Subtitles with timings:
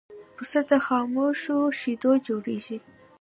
[0.35, 1.25] پوڅه د خامو
[1.79, 2.77] شیدونه جوړیږی.